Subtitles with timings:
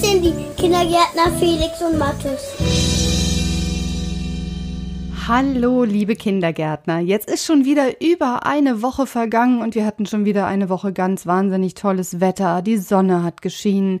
[0.00, 2.40] sind die Kindergärtner Felix und Mathis.
[5.28, 6.98] Hallo, liebe Kindergärtner.
[7.00, 10.92] Jetzt ist schon wieder über eine Woche vergangen und wir hatten schon wieder eine Woche
[10.92, 12.62] ganz wahnsinnig tolles Wetter.
[12.62, 14.00] Die Sonne hat geschienen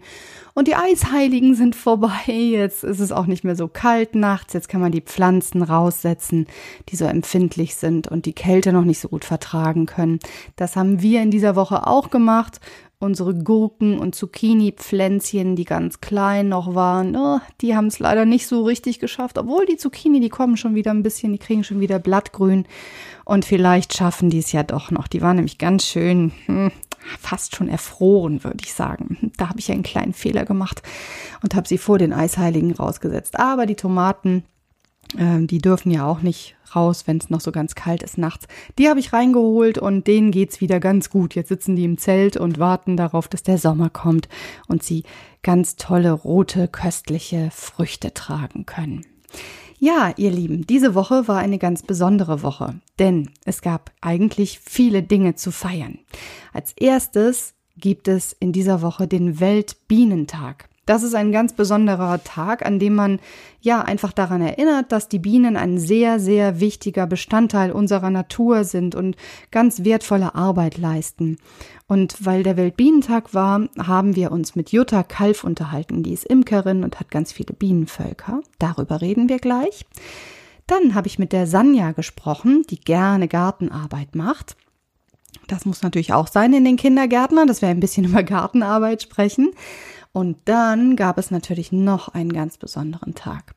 [0.54, 2.10] und die Eisheiligen sind vorbei.
[2.26, 4.54] Jetzt ist es auch nicht mehr so kalt nachts.
[4.54, 6.46] Jetzt kann man die Pflanzen raussetzen,
[6.88, 10.18] die so empfindlich sind und die Kälte noch nicht so gut vertragen können.
[10.56, 12.58] Das haben wir in dieser Woche auch gemacht
[13.00, 18.46] unsere Gurken und Zucchini-Pflänzchen, die ganz klein noch waren, oh, die haben es leider nicht
[18.46, 19.38] so richtig geschafft.
[19.38, 22.66] Obwohl die Zucchini, die kommen schon wieder ein bisschen, die kriegen schon wieder Blattgrün.
[23.24, 25.08] Und vielleicht schaffen die es ja doch noch.
[25.08, 26.72] Die waren nämlich ganz schön, hm,
[27.18, 29.32] fast schon erfroren, würde ich sagen.
[29.38, 30.82] Da habe ich einen kleinen Fehler gemacht
[31.42, 33.38] und habe sie vor den Eisheiligen rausgesetzt.
[33.38, 34.44] Aber die Tomaten,
[35.16, 38.46] äh, die dürfen ja auch nicht raus, wenn es noch so ganz kalt ist nachts.
[38.78, 41.34] Die habe ich reingeholt und denen geht's wieder ganz gut.
[41.34, 44.28] Jetzt sitzen die im Zelt und warten darauf, dass der Sommer kommt
[44.68, 45.04] und sie
[45.42, 49.04] ganz tolle rote köstliche Früchte tragen können.
[49.78, 55.02] Ja, ihr Lieben, diese Woche war eine ganz besondere Woche, denn es gab eigentlich viele
[55.02, 55.98] Dinge zu feiern.
[56.52, 60.69] Als erstes gibt es in dieser Woche den Weltbienentag.
[60.90, 63.20] Das ist ein ganz besonderer Tag, an dem man
[63.60, 68.96] ja einfach daran erinnert, dass die Bienen ein sehr, sehr wichtiger Bestandteil unserer Natur sind
[68.96, 69.14] und
[69.52, 71.38] ganz wertvolle Arbeit leisten.
[71.86, 76.02] Und weil der Weltbienentag war, haben wir uns mit Jutta Kalf unterhalten.
[76.02, 78.40] Die ist Imkerin und hat ganz viele Bienenvölker.
[78.58, 79.86] Darüber reden wir gleich.
[80.66, 84.56] Dann habe ich mit der Sanja gesprochen, die gerne Gartenarbeit macht.
[85.46, 89.52] Das muss natürlich auch sein in den Kindergärtnern, dass wir ein bisschen über Gartenarbeit sprechen.
[90.12, 93.54] Und dann gab es natürlich noch einen ganz besonderen Tag.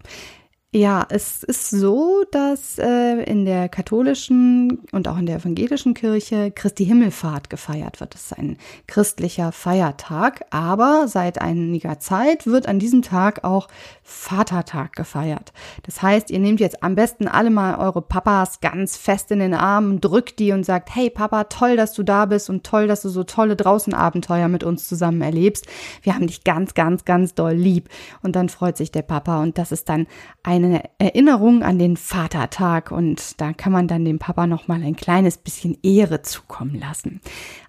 [0.76, 6.50] Ja, es ist so, dass äh, in der katholischen und auch in der evangelischen Kirche
[6.50, 8.16] Christi Himmelfahrt gefeiert wird.
[8.16, 8.58] Das ist ein
[8.88, 13.68] christlicher Feiertag, aber seit einiger Zeit wird an diesem Tag auch
[14.02, 15.54] Vatertag gefeiert.
[15.84, 19.54] Das heißt, ihr nehmt jetzt am besten alle mal eure Papas ganz fest in den
[19.54, 23.04] Arm, drückt die und sagt, hey Papa, toll, dass du da bist und toll, dass
[23.04, 25.68] du so tolle draußen Abenteuer mit uns zusammen erlebst.
[26.02, 27.90] Wir haben dich ganz, ganz, ganz doll lieb.
[28.24, 30.08] Und dann freut sich der Papa und das ist dann
[30.42, 34.82] ein eine Erinnerung an den Vatertag und da kann man dann dem Papa noch mal
[34.82, 37.22] ein kleines bisschen Ehre zukommen lassen.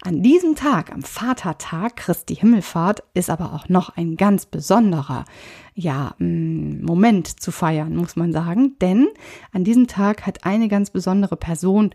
[0.03, 5.25] An diesem Tag, am Vatertag Christi Himmelfahrt, ist aber auch noch ein ganz besonderer
[5.75, 9.09] ja, mm, Moment zu feiern, muss man sagen, denn
[9.53, 11.91] an diesem Tag hat eine ganz besondere Person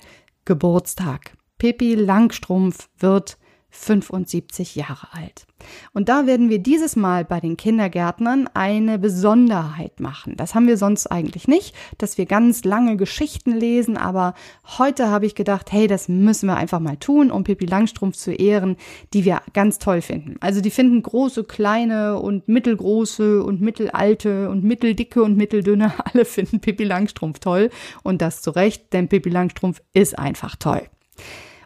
[0.46, 1.32] Geburtstag.
[1.58, 3.39] Pippi Langstrumpf wird
[3.72, 5.46] 75 Jahre alt.
[5.94, 10.36] Und da werden wir dieses Mal bei den Kindergärtnern eine Besonderheit machen.
[10.38, 14.34] Das haben wir sonst eigentlich nicht, dass wir ganz lange Geschichten lesen, aber
[14.78, 18.32] heute habe ich gedacht, hey, das müssen wir einfach mal tun, um Pippi Langstrumpf zu
[18.32, 18.78] ehren,
[19.14, 20.38] die wir ganz toll finden.
[20.40, 26.60] Also die finden große, kleine und mittelgroße und mittelalte und mitteldicke und mitteldünne, alle finden
[26.60, 27.70] Pippi Langstrumpf toll
[28.04, 30.82] und das zu Recht, denn Pippi Langstrumpf ist einfach toll.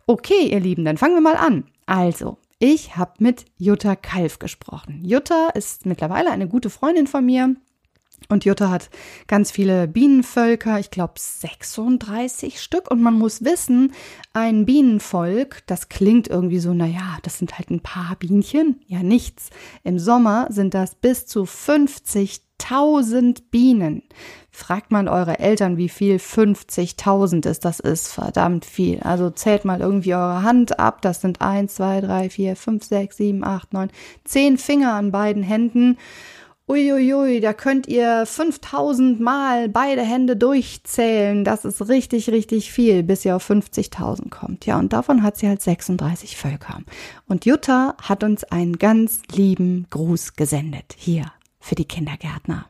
[0.05, 1.63] Okay, ihr Lieben, dann fangen wir mal an.
[1.85, 5.03] Also, ich habe mit Jutta Kalf gesprochen.
[5.03, 7.55] Jutta ist mittlerweile eine gute Freundin von mir.
[8.29, 8.89] Und Jutta hat
[9.27, 12.89] ganz viele Bienenvölker, ich glaube 36 Stück.
[12.89, 13.93] Und man muss wissen,
[14.31, 18.79] ein Bienenvolk, das klingt irgendwie so, naja, das sind halt ein paar Bienchen.
[18.87, 19.49] Ja, nichts.
[19.83, 22.41] Im Sommer sind das bis zu 50.000
[23.51, 24.03] Bienen.
[24.51, 27.65] Fragt man eure Eltern, wie viel 50.000 ist.
[27.65, 28.99] Das ist verdammt viel.
[29.01, 31.01] Also zählt mal irgendwie eure Hand ab.
[31.01, 33.89] Das sind 1, 2, 3, 4, 5, 6, 7, 8, 9,
[34.25, 35.97] 10 Finger an beiden Händen.
[36.65, 41.43] Uiuiui, da könnt ihr 5000 Mal beide Hände durchzählen.
[41.43, 44.65] Das ist richtig, richtig viel, bis ihr auf 50.000 kommt.
[44.65, 46.79] Ja, und davon hat sie halt 36 Völker.
[47.27, 50.95] Und Jutta hat uns einen ganz lieben Gruß gesendet.
[50.97, 51.25] Hier
[51.63, 52.65] für die Kindergärtner.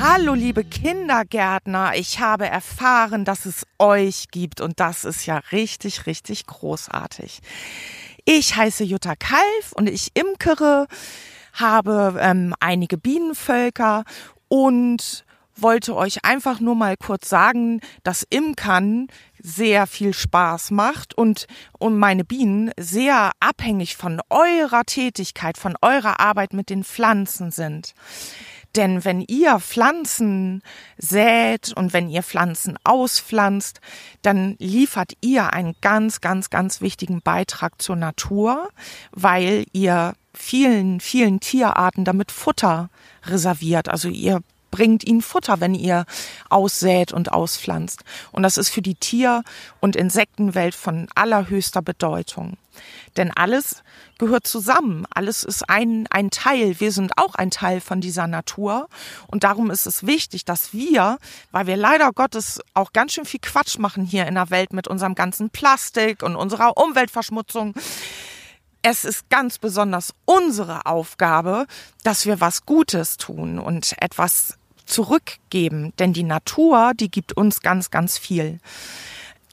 [0.00, 1.92] Hallo, liebe Kindergärtner.
[1.94, 7.40] Ich habe erfahren, dass es euch gibt und das ist ja richtig, richtig großartig.
[8.24, 10.86] Ich heiße Jutta Kalf und ich imkere,
[11.52, 14.04] habe ähm, einige Bienenvölker
[14.48, 15.24] und
[15.54, 19.08] wollte euch einfach nur mal kurz sagen, dass Imkern
[19.42, 21.46] sehr viel Spaß macht und,
[21.78, 27.94] und meine Bienen sehr abhängig von eurer Tätigkeit, von eurer Arbeit mit den Pflanzen sind.
[28.76, 30.62] Denn wenn ihr Pflanzen
[30.96, 33.80] sät und wenn ihr Pflanzen auspflanzt,
[34.22, 38.70] dann liefert ihr einen ganz, ganz, ganz wichtigen Beitrag zur Natur,
[39.10, 42.88] weil ihr vielen, vielen Tierarten damit Futter
[43.24, 43.90] reserviert.
[43.90, 44.40] Also ihr
[44.72, 46.04] bringt ihnen Futter, wenn ihr
[46.48, 48.02] aussät und auspflanzt.
[48.32, 49.44] Und das ist für die Tier-
[49.78, 52.56] und Insektenwelt von allerhöchster Bedeutung.
[53.16, 53.84] Denn alles
[54.18, 55.06] gehört zusammen.
[55.10, 56.80] Alles ist ein, ein Teil.
[56.80, 58.88] Wir sind auch ein Teil von dieser Natur.
[59.26, 61.18] Und darum ist es wichtig, dass wir,
[61.50, 64.88] weil wir leider Gottes auch ganz schön viel Quatsch machen hier in der Welt mit
[64.88, 67.74] unserem ganzen Plastik und unserer Umweltverschmutzung,
[68.82, 71.66] es ist ganz besonders unsere Aufgabe,
[72.02, 75.92] dass wir was Gutes tun und etwas zurückgeben.
[75.98, 78.60] Denn die Natur, die gibt uns ganz, ganz viel.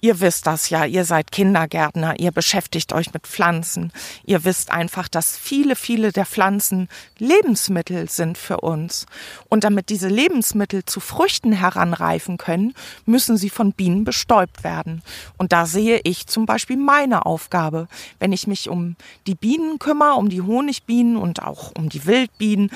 [0.02, 3.92] Ihr wisst das ja, ihr seid Kindergärtner, ihr beschäftigt euch mit Pflanzen.
[4.24, 6.88] Ihr wisst einfach, dass viele, viele der Pflanzen
[7.18, 9.08] Lebensmittel sind für uns.
[9.50, 12.74] Und damit diese Lebensmittel zu Früchten heranreifen können,
[13.06, 15.02] müssen sie von Bienen bestäubt werden.
[15.38, 17.90] Und da sehe ich zum Beispiel meine Aufgabe.
[18.20, 18.96] Wenn ich mich um
[19.28, 22.72] die Bienen kümmere, um die Honigbienen und auch um die Wildbienen,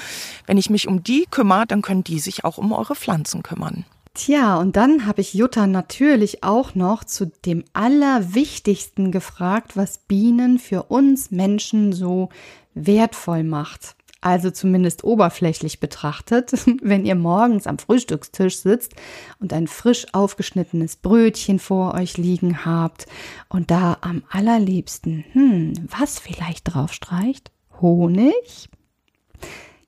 [0.45, 3.85] wenn ich mich um die kümmere, dann können die sich auch um eure Pflanzen kümmern.
[4.15, 10.59] Tja, und dann habe ich Jutta natürlich auch noch zu dem Allerwichtigsten gefragt, was Bienen
[10.59, 12.29] für uns Menschen so
[12.75, 13.95] wertvoll macht.
[14.21, 18.93] Also zumindest oberflächlich betrachtet, wenn ihr morgens am Frühstückstisch sitzt
[19.39, 23.07] und ein frisch aufgeschnittenes Brötchen vor euch liegen habt
[23.49, 27.51] und da am allerliebsten, hm, was vielleicht drauf streicht?
[27.81, 28.69] Honig?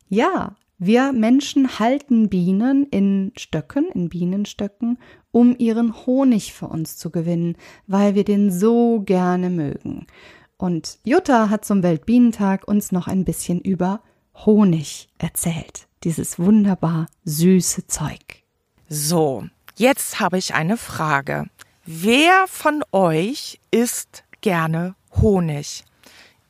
[0.10, 4.98] Ja, wir Menschen halten Bienen in Stöcken, in Bienenstöcken,
[5.32, 7.58] um ihren Honig für uns zu gewinnen,
[7.88, 10.08] weil wir den so gerne mögen.
[10.58, 14.02] Und Jutta hat zum Weltbienentag uns noch ein bisschen über
[14.46, 15.88] Honig erzählt.
[16.04, 18.44] Dieses wunderbar süße Zeug.
[18.88, 19.46] So,
[19.78, 21.50] jetzt habe ich eine Frage.
[21.86, 25.84] Wer von euch isst gerne Honig?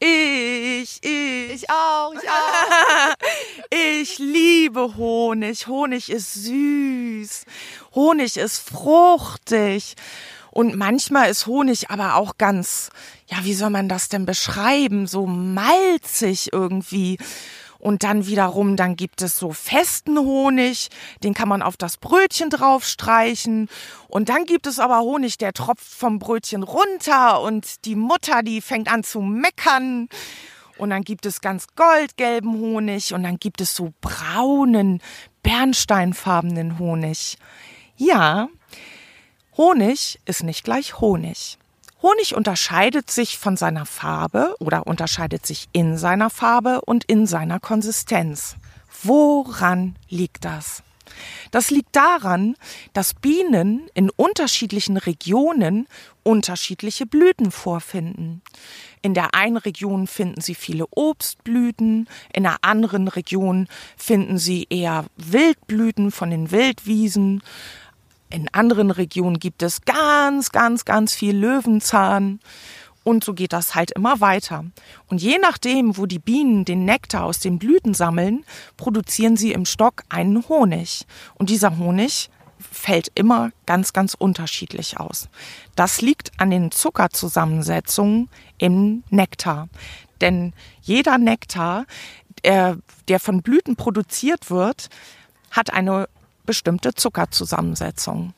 [0.05, 1.45] Ich, ich.
[1.55, 3.13] Ich auch, ich auch.
[3.69, 5.67] ich liebe Honig.
[5.67, 7.45] Honig ist süß.
[7.95, 9.95] Honig ist fruchtig.
[10.51, 12.89] Und manchmal ist Honig aber auch ganz,
[13.27, 15.07] ja, wie soll man das denn beschreiben?
[15.07, 17.17] So malzig irgendwie.
[17.79, 20.89] Und dann wiederum, dann gibt es so festen Honig,
[21.23, 23.69] den kann man auf das Brötchen draufstreichen.
[24.07, 28.61] Und dann gibt es aber Honig, der tropft vom Brötchen runter und die Mutter, die
[28.61, 30.09] fängt an zu meckern.
[30.77, 35.01] Und dann gibt es ganz goldgelben Honig und dann gibt es so braunen,
[35.43, 37.37] bernsteinfarbenen Honig.
[37.95, 38.49] Ja,
[39.57, 41.57] Honig ist nicht gleich Honig.
[42.05, 47.59] Honig unterscheidet sich von seiner Farbe oder unterscheidet sich in seiner Farbe und in seiner
[47.59, 48.57] Konsistenz.
[49.01, 50.83] Woran liegt das?
[51.49, 52.57] Das liegt daran,
[52.93, 55.87] dass Bienen in unterschiedlichen Regionen
[56.21, 58.43] unterschiedliche Blüten vorfinden.
[59.01, 63.67] In der einen Region finden sie viele Obstblüten, in der anderen Region
[63.97, 67.41] finden sie eher Wildblüten von den Wildwiesen.
[68.29, 72.39] In anderen Regionen gibt es ganz, ganz, ganz viel Löwenzahn.
[73.03, 74.65] Und so geht das halt immer weiter.
[75.07, 78.43] Und je nachdem, wo die Bienen den Nektar aus den Blüten sammeln,
[78.77, 81.05] produzieren sie im Stock einen Honig.
[81.35, 85.29] Und dieser Honig fällt immer ganz, ganz unterschiedlich aus.
[85.75, 89.69] Das liegt an den Zuckerzusammensetzungen im Nektar.
[90.19, 91.85] Denn jeder Nektar,
[92.43, 92.79] der,
[93.19, 94.89] von Blüten produziert wird,
[95.51, 96.07] hat eine
[96.45, 98.33] bestimmte Zuckerzusammensetzung.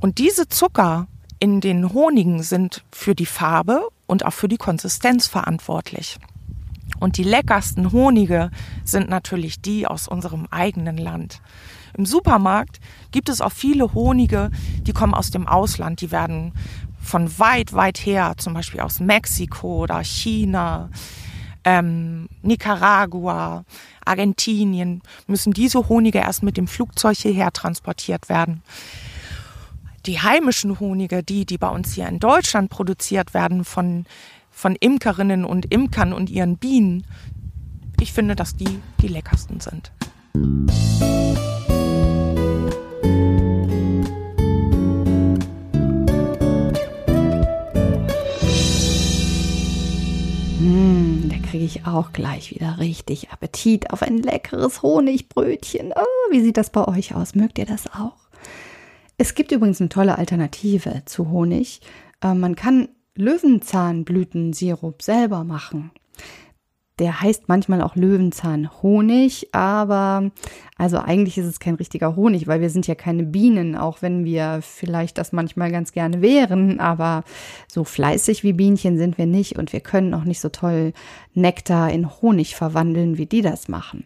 [0.00, 1.06] Und diese Zucker
[1.38, 6.18] in den Honigen sind für die Farbe und auch für die Konsistenz verantwortlich.
[7.00, 8.50] Und die leckersten Honige
[8.84, 11.40] sind natürlich die aus unserem eigenen Land.
[11.96, 14.50] Im Supermarkt gibt es auch viele Honige,
[14.82, 16.00] die kommen aus dem Ausland.
[16.00, 16.52] Die werden
[17.00, 20.90] von weit, weit her, zum Beispiel aus Mexiko oder China,
[21.64, 23.64] ähm, Nicaragua,
[24.04, 28.62] Argentinien, müssen diese Honige erst mit dem Flugzeug hierher transportiert werden.
[30.06, 34.04] Die heimischen Honige, die, die bei uns hier in Deutschland produziert werden von,
[34.50, 37.06] von Imkerinnen und Imkern und ihren Bienen,
[38.00, 39.92] ich finde, dass die die leckersten sind.
[51.54, 55.92] Kriege ich auch gleich wieder richtig Appetit auf ein leckeres Honigbrötchen.
[55.94, 57.36] Oh, wie sieht das bei euch aus?
[57.36, 58.16] Mögt ihr das auch?
[59.18, 61.80] Es gibt übrigens eine tolle Alternative zu Honig.
[62.20, 65.92] Äh, man kann Löwenzahnblütensirup selber machen.
[67.00, 70.30] Der heißt manchmal auch Löwenzahnhonig, aber
[70.78, 74.24] also eigentlich ist es kein richtiger Honig, weil wir sind ja keine Bienen, auch wenn
[74.24, 77.24] wir vielleicht das manchmal ganz gerne wären, aber
[77.66, 80.92] so fleißig wie Bienchen sind wir nicht und wir können auch nicht so toll
[81.34, 84.04] Nektar in Honig verwandeln, wie die das machen.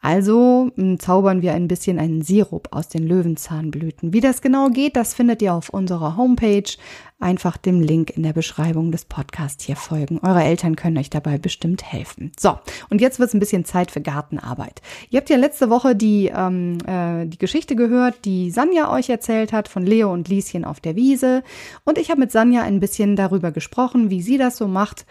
[0.00, 4.14] Also m, zaubern wir ein bisschen einen Sirup aus den Löwenzahnblüten.
[4.14, 6.72] Wie das genau geht, das findet ihr auf unserer Homepage.
[7.20, 10.20] Einfach dem Link in der Beschreibung des Podcasts hier folgen.
[10.22, 12.32] Eure Eltern können euch dabei bestimmt helfen.
[12.40, 12.58] So,
[12.88, 14.80] und jetzt wird es ein bisschen Zeit für Gartenarbeit.
[15.10, 19.52] Ihr habt ja letzte Woche die, ähm, äh, die Geschichte gehört, die Sanja euch erzählt
[19.52, 21.42] hat von Leo und Lieschen auf der Wiese.
[21.84, 25.04] Und ich habe mit Sanja ein bisschen darüber gesprochen, wie sie das so macht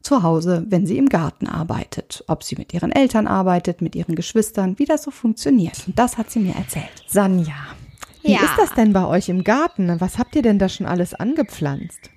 [0.00, 2.24] zu Hause, wenn sie im Garten arbeitet.
[2.28, 5.82] Ob sie mit ihren Eltern arbeitet, mit ihren Geschwistern, wie das so funktioniert.
[5.86, 7.04] Und das hat sie mir erzählt.
[7.08, 7.56] Sanja,
[8.28, 8.42] wie Ja.
[8.42, 10.00] ist das denn bei euch im Garten?
[10.00, 12.10] Was habt ihr denn da schon alles angepflanzt?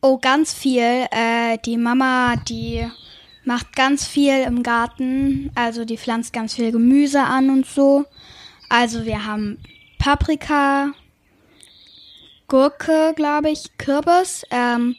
[0.00, 1.06] Oh, ganz viel.
[1.10, 2.86] Äh, die Mama, die
[3.44, 5.50] macht ganz viel im Garten.
[5.54, 8.04] Also die pflanzt ganz viel Gemüse an und so.
[8.68, 9.58] Also wir haben
[9.98, 10.92] Paprika,
[12.46, 14.96] Gurke, glaube ich, Kürbis, ähm,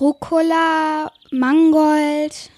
[0.00, 2.50] Rucola, Mangold,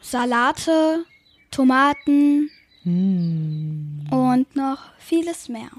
[0.00, 1.04] Salate,
[1.50, 2.50] Tomaten
[2.84, 5.70] und noch vieles mehr.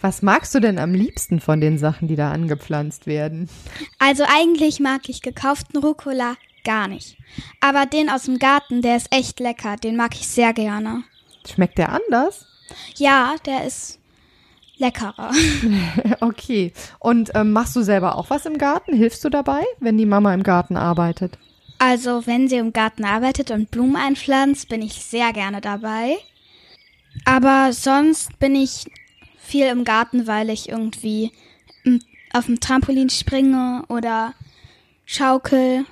[0.00, 3.48] Was magst du denn am liebsten von den Sachen, die da angepflanzt werden?
[3.98, 7.16] Also eigentlich mag ich gekauften Rucola gar nicht.
[7.60, 9.76] Aber den aus dem Garten, der ist echt lecker.
[9.76, 11.04] Den mag ich sehr gerne.
[11.46, 12.46] Schmeckt der anders?
[12.96, 13.98] Ja, der ist
[14.78, 15.30] leckerer.
[16.20, 16.72] Okay.
[16.98, 18.94] Und ähm, machst du selber auch was im Garten?
[18.94, 21.38] Hilfst du dabei, wenn die Mama im Garten arbeitet?
[21.78, 26.16] Also wenn sie im Garten arbeitet und Blumen einpflanzt, bin ich sehr gerne dabei.
[27.24, 28.84] Aber sonst bin ich
[29.50, 31.32] viel im Garten, weil ich irgendwie
[32.32, 34.34] auf dem Trampolin springe oder
[35.04, 35.84] schaukel.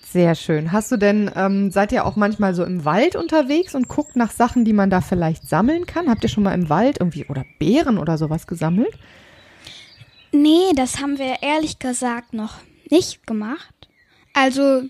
[0.00, 0.72] Sehr schön.
[0.72, 4.30] Hast du denn, ähm, seid ihr auch manchmal so im Wald unterwegs und guckt nach
[4.30, 6.08] Sachen, die man da vielleicht sammeln kann?
[6.08, 8.96] Habt ihr schon mal im Wald irgendwie oder Beeren oder sowas gesammelt?
[10.32, 12.54] Nee, das haben wir ehrlich gesagt noch
[12.88, 13.88] nicht gemacht.
[14.32, 14.82] Also,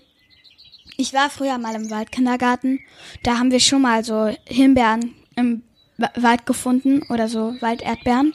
[0.97, 2.79] ich war früher mal im Waldkindergarten.
[3.23, 5.63] Da haben wir schon mal so Himbeeren im
[5.97, 8.33] Wald gefunden oder so Walderdbeeren.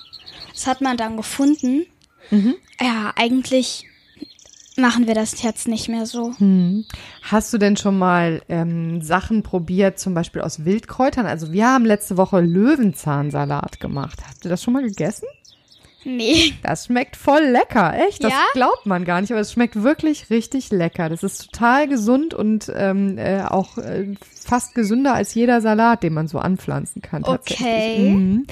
[0.52, 1.86] Das hat man dann gefunden.
[2.80, 3.86] Ja, eigentlich
[4.76, 6.34] machen wir das jetzt nicht mehr so.
[7.22, 11.26] Hast du denn schon mal ähm, Sachen probiert, zum Beispiel aus Wildkräutern?
[11.26, 14.20] Also wir haben letzte Woche Löwenzahnsalat gemacht.
[14.26, 15.26] Hast du das schon mal gegessen?
[16.04, 16.54] Nee.
[16.62, 18.24] Das schmeckt voll lecker, echt.
[18.24, 18.38] Das Ja?
[18.52, 21.08] glaubt man gar nicht, aber es schmeckt wirklich richtig lecker.
[21.08, 26.14] Das ist total gesund und ähm, äh, auch äh, fast gesünder als jeder Salat, den
[26.14, 27.24] man so anpflanzen kann.
[27.24, 28.10] Okay.
[28.10, 28.46] Mhm.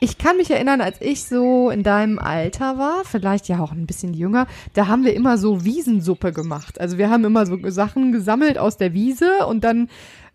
[0.00, 3.86] Ich kann mich erinnern, als ich so in deinem Alter war, vielleicht ja auch ein
[3.86, 6.80] bisschen jünger, da haben wir immer so Wiesensuppe gemacht.
[6.80, 9.88] Also wir haben immer so Sachen gesammelt aus der Wiese und dann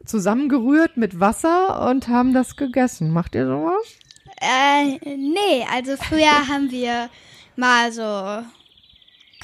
[0.05, 3.11] zusammengerührt mit Wasser und haben das gegessen.
[3.11, 3.97] Macht ihr sowas?
[4.41, 7.09] Äh, nee, also früher haben wir
[7.55, 8.45] mal so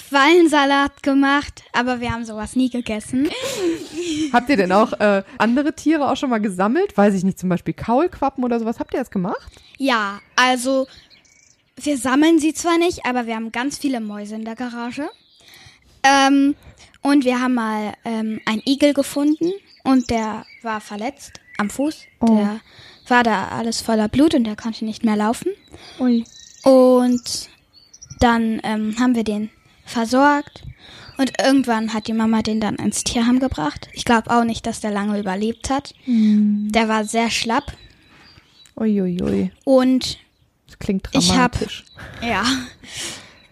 [0.10, 3.29] Quallensalat gemacht, aber wir haben sowas nie gegessen.
[4.33, 6.98] Habt ihr denn auch äh, andere Tiere auch schon mal gesammelt?
[6.98, 8.79] Weiß ich nicht, zum Beispiel Kaulquappen oder sowas.
[8.79, 9.51] Habt ihr das gemacht?
[9.77, 10.88] Ja, also
[11.77, 15.10] wir sammeln sie zwar nicht, aber wir haben ganz viele Mäuse in der Garage.
[16.03, 16.55] Ähm,
[17.01, 19.51] und wir haben mal ähm, einen Igel gefunden
[19.83, 22.05] und der war verletzt am Fuß.
[22.21, 22.60] Der
[23.08, 25.51] war da alles voller Blut und der konnte nicht mehr laufen.
[26.00, 26.24] Ui.
[26.63, 27.50] Und
[28.20, 29.50] dann ähm, haben wir den
[29.86, 30.63] versorgt.
[31.17, 33.89] Und irgendwann hat die Mama den dann ins Tierheim gebracht.
[33.93, 35.93] Ich glaube auch nicht, dass der lange überlebt hat.
[36.08, 37.74] Der war sehr schlapp.
[38.75, 39.22] Uiuiui.
[39.22, 39.51] Ui, ui.
[39.65, 40.17] Und
[40.67, 41.84] Das klingt Ich hab- dramatisch.
[42.24, 42.43] ja,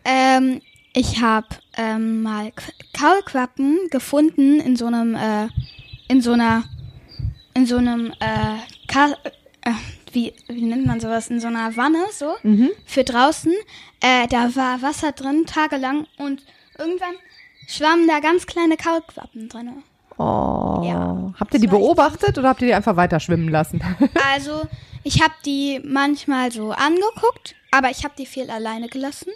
[0.05, 0.61] ähm,
[0.93, 5.47] ich habe ähm, mal Qu- Kaulquappen gefunden in so einem, äh,
[6.07, 6.63] in so einer,
[7.53, 8.55] in so einem, äh,
[9.69, 12.35] äh, wie, wie nennt man sowas, in so einer Wanne, so,
[12.85, 13.53] für draußen.
[14.01, 16.43] Äh, da war Wasser drin, tagelang, und
[16.77, 17.15] irgendwann
[17.67, 19.83] schwammen da ganz kleine Kaulquappen drin.
[20.17, 20.81] Oh.
[20.83, 21.33] Ja.
[21.39, 23.81] Habt ihr die beobachtet oder habt ihr die einfach weiter schwimmen lassen?
[24.33, 24.67] Also,
[25.03, 29.31] ich habe die manchmal so angeguckt, aber ich habe die viel alleine gelassen.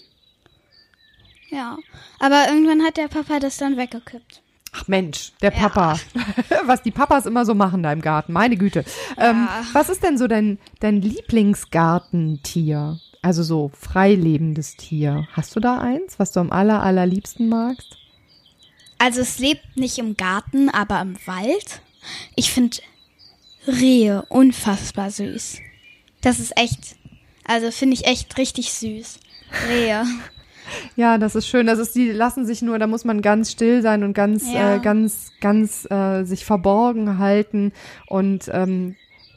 [1.49, 1.77] Ja,
[2.19, 4.42] aber irgendwann hat der Papa das dann weggekippt.
[4.75, 5.99] Ach Mensch, der Papa.
[6.65, 8.33] Was die Papas immer so machen da im Garten.
[8.33, 8.83] Meine Güte.
[9.17, 12.99] Ähm, was ist denn so dein, dein Lieblingsgartentier?
[13.21, 15.27] Also so freilebendes Tier.
[15.33, 17.97] Hast du da eins, was du am aller, allerliebsten magst?
[18.97, 21.81] Also es lebt nicht im Garten, aber im Wald.
[22.35, 22.77] Ich finde
[23.67, 25.59] Rehe unfassbar süß.
[26.21, 26.95] Das ist echt,
[27.45, 29.19] also finde ich echt richtig süß.
[29.69, 30.05] Rehe.
[30.95, 31.65] Ja, das ist schön.
[31.67, 34.75] Das ist, die lassen sich nur, da muss man ganz still sein und ganz, Ja.
[34.75, 37.71] äh, ganz, ganz äh, sich verborgen halten
[38.07, 38.95] und ähm,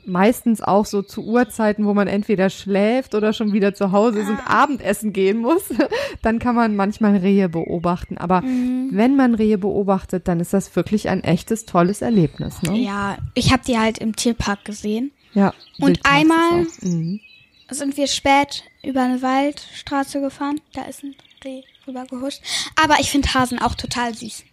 [0.09, 4.29] meistens auch so zu Uhrzeiten, wo man entweder schläft oder schon wieder zu Hause ist
[4.29, 5.65] und Abendessen gehen muss.
[6.23, 8.17] Dann kann man manchmal Rehe beobachten.
[8.17, 12.63] Aber wenn man Rehe beobachtet, dann ist das wirklich ein echtes, tolles Erlebnis.
[12.63, 12.77] Ne?
[12.79, 15.11] Ja, ich habe die halt im Tierpark gesehen.
[15.35, 17.21] ja Und einmal- Mhm.
[17.69, 20.61] Sind wir spät über eine Waldstraße gefahren.
[20.73, 22.43] Da ist ein Reh rüber gehuscht.
[22.75, 24.45] Aber ich finde Hasen auch total süß.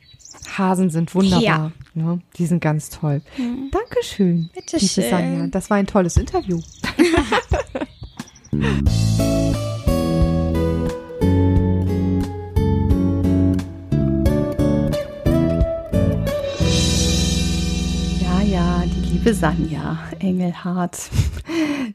[0.57, 1.41] Hasen sind wunderbar.
[1.41, 1.71] Ja.
[1.95, 2.21] Ne?
[2.37, 3.21] Die sind ganz toll.
[3.71, 4.49] Dankeschön.
[4.53, 5.09] Bitte liebe schön.
[5.09, 5.47] Sanja.
[5.47, 6.61] Das war ein tolles Interview.
[18.21, 21.09] Ja, ja, die liebe Sanja Engelhardt,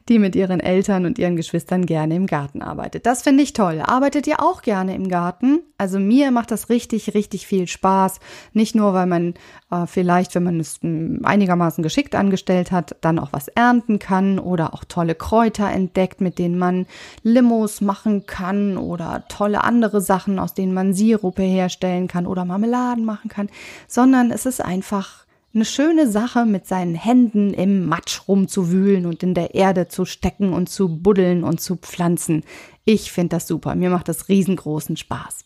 [0.09, 3.05] die mit ihren Eltern und ihren Geschwistern gerne im Garten arbeitet.
[3.05, 3.81] Das finde ich toll.
[3.85, 5.59] Arbeitet ihr auch gerne im Garten?
[5.77, 8.19] Also mir macht das richtig, richtig viel Spaß.
[8.53, 9.35] Nicht nur, weil man
[9.71, 14.39] äh, vielleicht, wenn man es mh, einigermaßen geschickt angestellt hat, dann auch was ernten kann
[14.39, 16.87] oder auch tolle Kräuter entdeckt, mit denen man
[17.21, 23.05] Limos machen kann oder tolle andere Sachen, aus denen man Sirupe herstellen kann oder Marmeladen
[23.05, 23.49] machen kann,
[23.87, 29.33] sondern es ist einfach eine schöne Sache, mit seinen Händen im Matsch rumzuwühlen und in
[29.33, 32.43] der Erde zu stecken und zu buddeln und zu pflanzen.
[32.85, 33.73] Ich finde das super.
[33.75, 35.45] Mir macht das riesengroßen Spaß.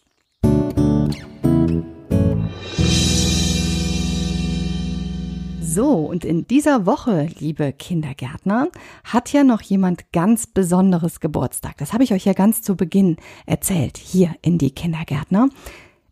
[5.61, 8.67] So, und in dieser Woche, liebe Kindergärtner,
[9.05, 11.77] hat ja noch jemand ganz Besonderes Geburtstag.
[11.77, 15.49] Das habe ich euch ja ganz zu Beginn erzählt, hier in die Kindergärtner.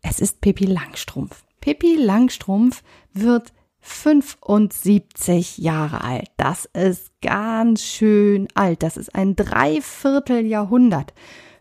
[0.00, 1.44] Es ist Pippi Langstrumpf.
[1.60, 2.82] Pippi Langstrumpf
[3.12, 3.52] wird
[3.82, 6.28] 75 Jahre alt.
[6.36, 8.82] Das ist ganz schön alt.
[8.82, 11.12] Das ist ein Dreivierteljahrhundert.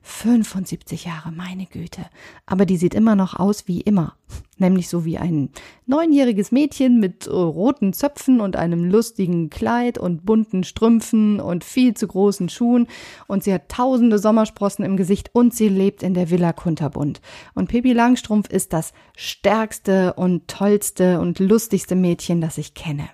[0.03, 2.01] 75 Jahre, meine Güte.
[2.45, 4.15] Aber die sieht immer noch aus wie immer.
[4.57, 5.49] Nämlich so wie ein
[5.85, 11.93] neunjähriges Mädchen mit äh, roten Zöpfen und einem lustigen Kleid und bunten Strümpfen und viel
[11.93, 12.87] zu großen Schuhen.
[13.27, 17.21] Und sie hat tausende Sommersprossen im Gesicht und sie lebt in der Villa Kunterbund.
[17.53, 23.09] Und Pippi Langstrumpf ist das stärkste und tollste und lustigste Mädchen, das ich kenne.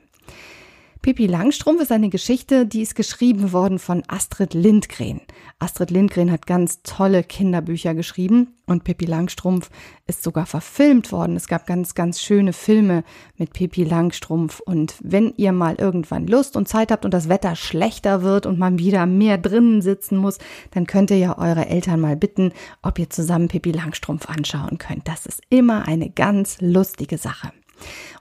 [1.07, 5.21] Pippi Langstrumpf ist eine Geschichte, die ist geschrieben worden von Astrid Lindgren.
[5.57, 9.69] Astrid Lindgren hat ganz tolle Kinderbücher geschrieben und Pippi Langstrumpf
[10.05, 11.37] ist sogar verfilmt worden.
[11.37, 13.05] Es gab ganz, ganz schöne Filme
[13.37, 14.59] mit Pippi Langstrumpf.
[14.59, 18.59] Und wenn ihr mal irgendwann Lust und Zeit habt und das Wetter schlechter wird und
[18.59, 20.39] man wieder mehr drinnen sitzen muss,
[20.71, 25.07] dann könnt ihr ja eure Eltern mal bitten, ob ihr zusammen Pippi Langstrumpf anschauen könnt.
[25.07, 27.53] Das ist immer eine ganz lustige Sache.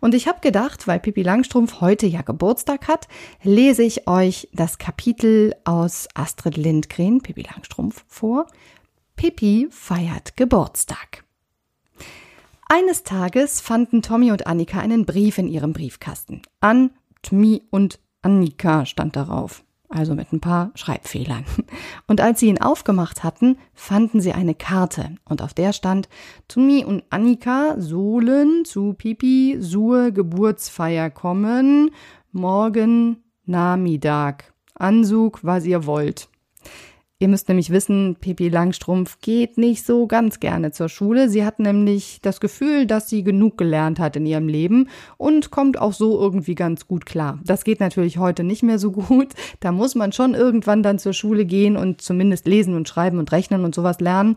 [0.01, 3.09] Und ich habe gedacht, weil Pippi Langstrumpf heute ja Geburtstag hat,
[3.43, 8.47] lese ich euch das Kapitel aus Astrid Lindgren, Pippi Langstrumpf, vor.
[9.17, 11.25] Pippi feiert Geburtstag.
[12.69, 16.43] Eines Tages fanden Tommy und Annika einen Brief in ihrem Briefkasten.
[16.61, 16.91] An
[17.23, 19.63] Tmi und Annika stand darauf.
[19.89, 21.45] Also mit ein paar Schreibfehlern.
[22.07, 25.15] Und als sie ihn aufgemacht hatten, fanden sie eine Karte.
[25.25, 26.09] Und auf der stand,
[26.49, 31.91] Tumi und Annika sollen zu Pipi zur Geburtsfeier kommen.
[32.33, 34.53] Morgen Nachmittag.
[34.75, 36.29] Ansug, was ihr wollt.
[37.19, 41.31] Ihr müsst nämlich wissen, Pippi Langstrumpf geht nicht so ganz gerne zur Schule.
[41.31, 45.81] Sie hat nämlich das Gefühl, dass sie genug gelernt hat in ihrem Leben und kommt
[45.81, 47.39] auch so irgendwie ganz gut klar.
[47.43, 49.29] Das geht natürlich heute nicht mehr so gut.
[49.61, 53.33] Da muss man schon irgendwann dann zur Schule gehen und zumindest lesen und schreiben und
[53.33, 54.37] rechnen und sowas lernen.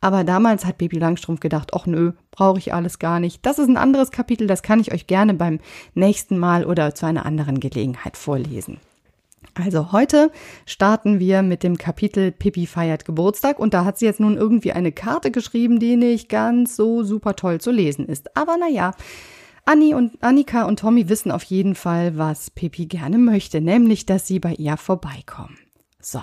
[0.00, 3.46] Aber damals hat Pippi Langstrumpf gedacht, ach nö, brauche ich alles gar nicht.
[3.46, 5.60] Das ist ein anderes Kapitel, das kann ich euch gerne beim
[5.94, 8.80] nächsten Mal oder zu einer anderen Gelegenheit vorlesen.
[9.62, 10.30] Also heute
[10.66, 14.72] starten wir mit dem Kapitel Pippi feiert Geburtstag und da hat sie jetzt nun irgendwie
[14.72, 18.36] eine Karte geschrieben, die nicht ganz so super toll zu lesen ist.
[18.36, 18.92] Aber naja,
[19.64, 24.26] Anni und Annika und Tommy wissen auf jeden Fall, was Pippi gerne möchte, nämlich, dass
[24.26, 25.58] sie bei ihr vorbeikommen.
[26.00, 26.22] So.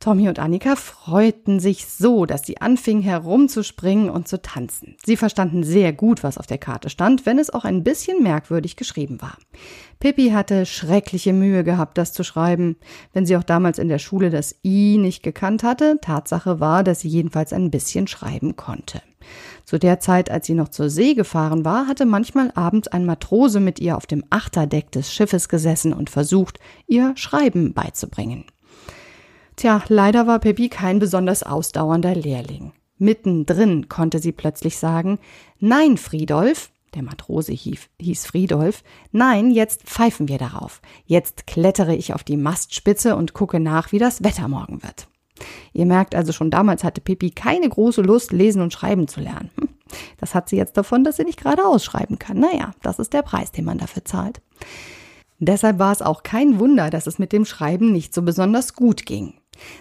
[0.00, 4.96] Tommy und Annika freuten sich so, dass sie anfingen herumzuspringen und zu tanzen.
[5.04, 8.76] Sie verstanden sehr gut, was auf der Karte stand, wenn es auch ein bisschen merkwürdig
[8.76, 9.36] geschrieben war.
[9.98, 12.76] Pippi hatte schreckliche Mühe gehabt, das zu schreiben.
[13.12, 17.00] Wenn sie auch damals in der Schule das I nicht gekannt hatte, Tatsache war, dass
[17.00, 19.02] sie jedenfalls ein bisschen schreiben konnte.
[19.66, 23.60] Zu der Zeit, als sie noch zur See gefahren war, hatte manchmal abends ein Matrose
[23.60, 28.46] mit ihr auf dem Achterdeck des Schiffes gesessen und versucht, ihr Schreiben beizubringen.
[29.60, 32.72] Tja, leider war Pippi kein besonders ausdauernder Lehrling.
[32.96, 35.18] Mittendrin konnte sie plötzlich sagen,
[35.58, 40.80] Nein, Friedolf, der Matrose hieß, hieß Friedolf, nein, jetzt pfeifen wir darauf.
[41.04, 45.08] Jetzt klettere ich auf die Mastspitze und gucke nach, wie das Wetter morgen wird.
[45.74, 49.50] Ihr merkt also schon damals hatte Pippi keine große Lust, lesen und schreiben zu lernen.
[49.58, 49.68] Hm,
[50.16, 52.38] das hat sie jetzt davon, dass sie nicht gerade ausschreiben kann.
[52.38, 54.40] Naja, das ist der Preis, den man dafür zahlt.
[55.38, 59.04] Deshalb war es auch kein Wunder, dass es mit dem Schreiben nicht so besonders gut
[59.04, 59.34] ging.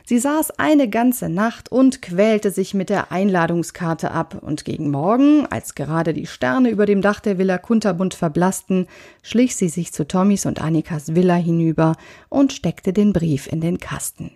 [0.05, 5.45] Sie saß eine ganze Nacht und quälte sich mit der Einladungskarte ab, und gegen Morgen,
[5.45, 8.88] als gerade die Sterne über dem Dach der Villa Kunterbund verblassten,
[9.21, 11.95] schlich sie sich zu Tommys und Annikas Villa hinüber
[12.29, 14.32] und steckte den Brief in den Kasten.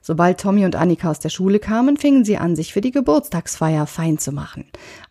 [0.00, 3.86] Sobald Tommy und Annika aus der Schule kamen, fingen sie an, sich für die Geburtstagsfeier
[3.86, 4.64] fein zu machen.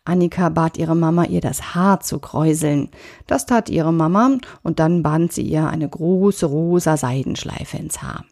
[0.04, 2.88] Annika bat ihre Mama, ihr das Haar zu kräuseln.
[3.28, 8.24] Das tat ihre Mama und dann band sie ihr eine große rosa Seidenschleife ins Haar.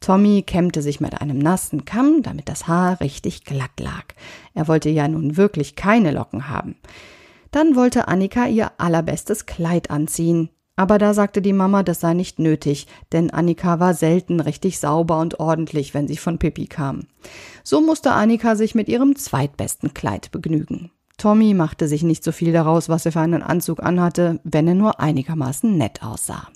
[0.00, 4.04] Tommy kämmte sich mit einem nassen Kamm, damit das Haar richtig glatt lag.
[4.54, 6.76] Er wollte ja nun wirklich keine Locken haben.
[7.50, 10.50] Dann wollte Annika ihr allerbestes Kleid anziehen.
[10.76, 15.20] Aber da sagte die Mama, das sei nicht nötig, denn Annika war selten richtig sauber
[15.20, 17.06] und ordentlich, wenn sie von Pippi kam.
[17.62, 20.90] So musste Annika sich mit ihrem zweitbesten Kleid begnügen.
[21.16, 24.74] Tommy machte sich nicht so viel daraus, was er für einen Anzug anhatte, wenn er
[24.74, 26.48] nur einigermaßen nett aussah.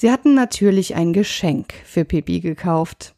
[0.00, 3.14] Sie hatten natürlich ein Geschenk für Pippi gekauft.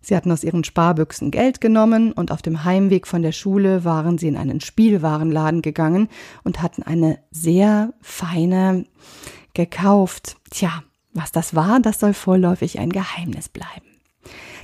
[0.00, 4.16] Sie hatten aus ihren Sparbüchsen Geld genommen und auf dem Heimweg von der Schule waren
[4.16, 6.08] sie in einen Spielwarenladen gegangen
[6.44, 8.84] und hatten eine sehr feine
[9.54, 10.36] gekauft.
[10.50, 13.90] Tja, was das war, das soll vorläufig ein Geheimnis bleiben.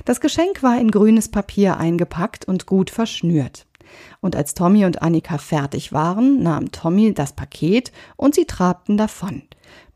[0.05, 3.66] Das Geschenk war in grünes Papier eingepackt und gut verschnürt.
[4.21, 9.43] Und als Tommy und Annika fertig waren, nahm Tommy das Paket und sie trabten davon,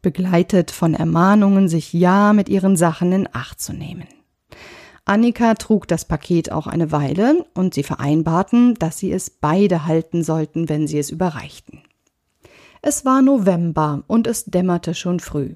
[0.02, 4.08] begleitet von Ermahnungen, sich ja mit ihren Sachen in Acht zu nehmen.
[5.06, 10.24] Annika trug das Paket auch eine Weile und sie vereinbarten, dass sie es beide halten
[10.24, 11.82] sollten, wenn sie es überreichten.
[12.82, 15.56] Es war November und es dämmerte schon früh.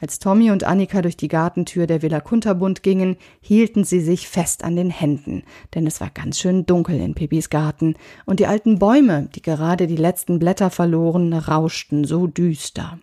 [0.00, 4.64] Als Tommy und Annika durch die Gartentür der Villa Kunterbund gingen, hielten sie sich fest
[4.64, 5.42] an den Händen,
[5.74, 9.86] denn es war ganz schön dunkel in Pippis Garten, und die alten Bäume, die gerade
[9.86, 12.98] die letzten Blätter verloren, rauschten so düster.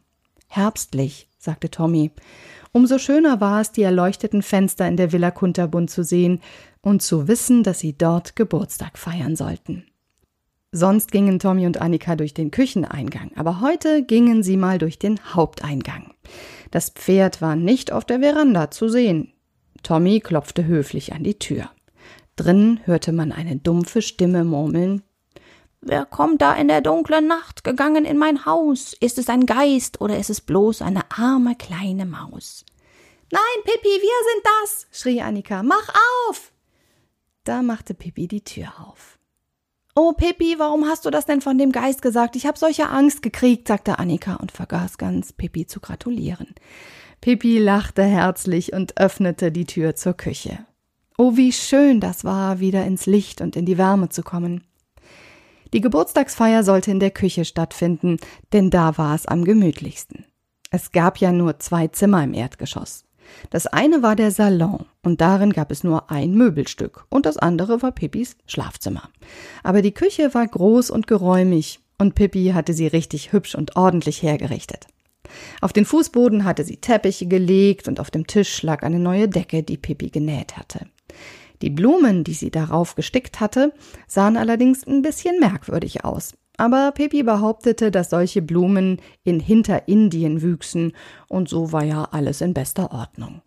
[0.47, 2.11] Herbstlich, sagte Tommy.
[2.71, 6.41] Umso schöner war es, die erleuchteten Fenster in der Villa Kunterbund zu sehen
[6.81, 9.85] und zu wissen, dass sie dort Geburtstag feiern sollten.
[10.71, 15.19] Sonst gingen Tommy und Annika durch den Kücheneingang, aber heute gingen sie mal durch den
[15.33, 16.13] Haupteingang.
[16.71, 19.33] Das Pferd war nicht auf der Veranda zu sehen.
[19.83, 21.69] Tommy klopfte höflich an die Tür.
[22.35, 25.03] Drinnen hörte man eine dumpfe Stimme murmeln
[25.81, 28.93] Wer kommt da in der dunklen Nacht gegangen in mein Haus?
[28.99, 32.65] Ist es ein Geist oder ist es bloß eine arme kleine Maus?
[33.31, 35.63] Nein, Pippi, wir sind das, schrie Annika.
[35.63, 35.93] Mach
[36.29, 36.51] auf!
[37.43, 39.19] Da machte Pippi die Tür auf.
[39.99, 42.35] Oh, Pippi, warum hast du das denn von dem Geist gesagt?
[42.35, 46.53] Ich habe solche Angst gekriegt, sagte Annika und vergaß ganz, Pippi zu gratulieren.
[47.19, 50.59] Pippi lachte herzlich und öffnete die Tür zur Küche.
[51.17, 54.65] Oh, wie schön das war, wieder ins Licht und in die Wärme zu kommen.
[55.73, 58.19] Die Geburtstagsfeier sollte in der Küche stattfinden,
[58.53, 60.25] denn da war es am gemütlichsten.
[60.69, 63.06] Es gab ja nur zwei Zimmer im Erdgeschoss.
[63.49, 67.81] Das eine war der Salon und darin gab es nur ein Möbelstück und das andere
[67.81, 69.09] war Pippis Schlafzimmer.
[69.63, 74.21] Aber die Küche war groß und geräumig und Pippi hatte sie richtig hübsch und ordentlich
[74.21, 74.87] hergerichtet.
[75.61, 79.63] Auf den Fußboden hatte sie Teppiche gelegt und auf dem Tisch lag eine neue Decke,
[79.63, 80.87] die Pippi genäht hatte.
[81.61, 83.73] Die Blumen, die sie darauf gestickt hatte,
[84.07, 90.93] sahen allerdings ein bisschen merkwürdig aus aber Pippi behauptete, dass solche Blumen in Hinterindien wüchsen,
[91.27, 93.41] und so war ja alles in bester Ordnung.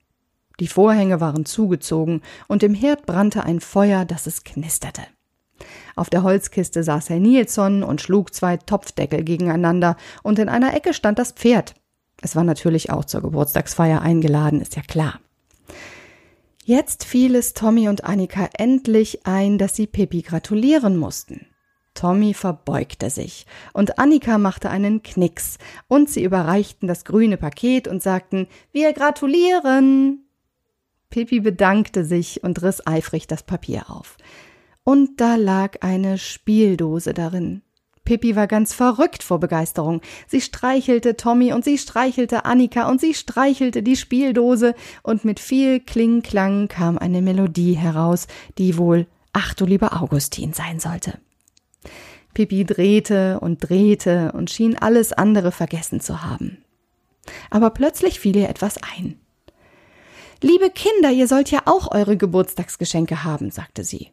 [0.61, 5.03] Die Vorhänge waren zugezogen, und im Herd brannte ein Feuer, dass es knisterte.
[5.97, 10.95] Auf der Holzkiste saß Herr Nilsson und schlug zwei Topfdeckel gegeneinander, und in einer Ecke
[10.95, 11.75] stand das Pferd.
[12.23, 15.21] Es war natürlich auch zur Geburtstagsfeier eingeladen, ist ja klar.
[16.65, 21.47] Jetzt fiel es Tommy und Annika endlich ein, dass sie Pippi gratulieren mussten.
[21.95, 28.03] Tommy verbeugte sich und Annika machte einen Knicks und sie überreichten das grüne Paket und
[28.03, 30.25] sagten, wir gratulieren.
[31.11, 34.17] Pippi bedankte sich und riss eifrig das Papier auf.
[34.85, 37.63] Und da lag eine Spieldose darin.
[38.05, 40.01] Pippi war ganz verrückt vor Begeisterung.
[40.27, 45.81] Sie streichelte Tommy und sie streichelte Annika und sie streichelte die Spieldose und mit viel
[45.81, 48.27] Klingklang kam eine Melodie heraus,
[48.59, 51.21] die wohl Ach du lieber Augustin sein sollte.
[52.35, 56.65] Pipi drehte und drehte und schien alles andere vergessen zu haben.
[57.51, 59.19] Aber plötzlich fiel ihr etwas ein.
[60.43, 64.11] Liebe Kinder, ihr sollt ja auch eure Geburtstagsgeschenke haben, sagte sie.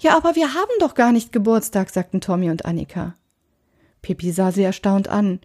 [0.00, 3.14] Ja, aber wir haben doch gar nicht Geburtstag, sagten Tommy und Annika.
[4.02, 5.40] Pippi sah sie erstaunt an.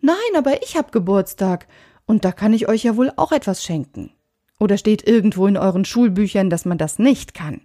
[0.00, 1.66] Nein, aber ich hab Geburtstag,
[2.06, 4.12] und da kann ich euch ja wohl auch etwas schenken.
[4.60, 7.62] Oder steht irgendwo in euren Schulbüchern, dass man das nicht kann?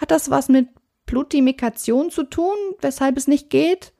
[0.00, 0.68] Hat das was mit
[1.08, 3.92] Plutimikation zu tun, weshalb es nicht geht?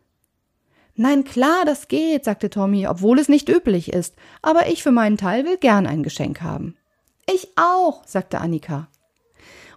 [0.95, 5.17] Nein, klar, das geht, sagte Tommy, obwohl es nicht üblich ist, aber ich für meinen
[5.17, 6.77] Teil will gern ein Geschenk haben.
[7.33, 8.89] Ich auch, sagte Annika.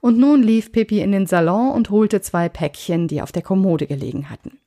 [0.01, 3.87] Und nun lief Pippi in den Salon und holte zwei Päckchen, die auf der Kommode
[3.87, 4.59] gelegen hatten.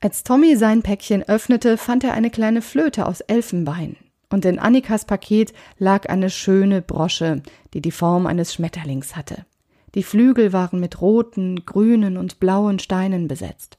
[0.00, 3.96] Als Tommy sein Päckchen öffnete, fand er eine kleine Flöte aus Elfenbein.
[4.30, 9.46] Und in Annikas Paket lag eine schöne Brosche, die die Form eines Schmetterlings hatte.
[9.94, 13.78] Die Flügel waren mit roten, grünen und blauen Steinen besetzt.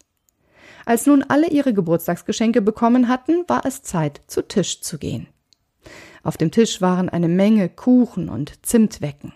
[0.86, 5.28] Als nun alle ihre Geburtstagsgeschenke bekommen hatten, war es Zeit, zu Tisch zu gehen.
[6.24, 9.34] Auf dem Tisch waren eine Menge Kuchen und Zimtwecken.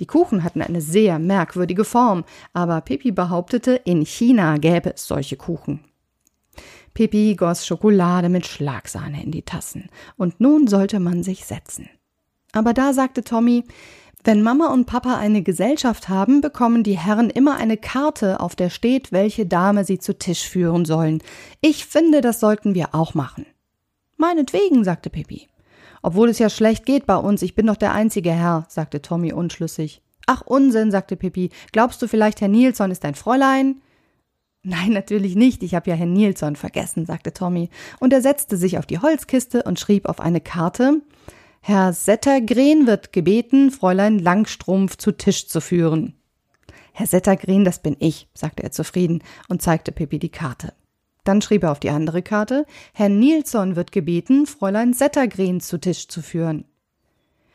[0.00, 5.36] Die Kuchen hatten eine sehr merkwürdige Form, aber Pippi behauptete, in China gäbe es solche
[5.36, 5.84] Kuchen.
[6.94, 11.88] Pippi goss Schokolade mit Schlagsahne in die Tassen, und nun sollte man sich setzen.
[12.52, 13.64] Aber da sagte Tommy,
[14.28, 18.68] wenn Mama und Papa eine Gesellschaft haben, bekommen die Herren immer eine Karte, auf der
[18.68, 21.22] steht, welche Dame sie zu Tisch führen sollen.
[21.62, 23.46] Ich finde, das sollten wir auch machen.
[24.18, 25.48] Meinetwegen, sagte Pippi.
[26.02, 29.32] Obwohl es ja schlecht geht bei uns, ich bin doch der einzige Herr, sagte Tommy
[29.32, 30.02] unschlüssig.
[30.26, 31.48] Ach Unsinn, sagte Pippi.
[31.72, 33.80] Glaubst du vielleicht, Herr Nilsson ist ein Fräulein?
[34.62, 35.62] Nein, natürlich nicht.
[35.62, 39.62] Ich habe ja Herrn Nilsson vergessen, sagte Tommy, und er setzte sich auf die Holzkiste
[39.62, 41.00] und schrieb auf eine Karte
[41.60, 46.14] Herr Settergren wird gebeten, Fräulein Langstrumpf zu Tisch zu führen.
[46.92, 50.72] Herr Settergren, das bin ich, sagte er zufrieden und zeigte Pippi die Karte.
[51.24, 56.08] Dann schrieb er auf die andere Karte, Herr Nilsson wird gebeten, Fräulein Settergren zu Tisch
[56.08, 56.64] zu führen.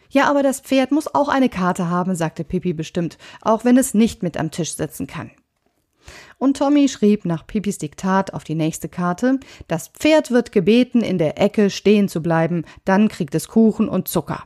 [0.09, 3.95] Ja, aber das Pferd muss auch eine Karte haben, sagte Pippi bestimmt, auch wenn es
[3.95, 5.31] nicht mit am Tisch sitzen kann.
[6.37, 11.17] Und Tommy schrieb nach Pipis Diktat auf die nächste Karte, das Pferd wird gebeten, in
[11.17, 14.43] der Ecke stehen zu bleiben, dann kriegt es Kuchen und Zucker.